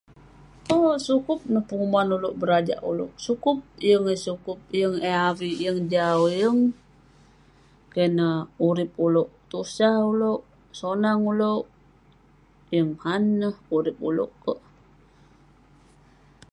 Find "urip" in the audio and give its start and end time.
8.67-8.91, 13.75-13.97